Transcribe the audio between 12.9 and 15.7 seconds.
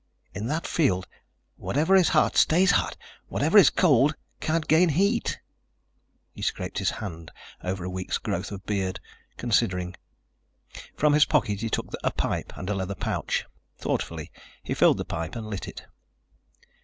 pouch. Thoughtfully he filled the pipe and lit